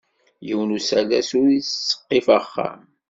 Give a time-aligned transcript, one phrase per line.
[0.47, 2.81] Yiwen usalas ur ittseqqif axxam.